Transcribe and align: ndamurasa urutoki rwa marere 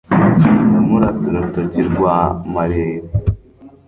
ndamurasa 0.69 1.23
urutoki 1.29 1.81
rwa 1.89 2.15
marere 2.53 3.07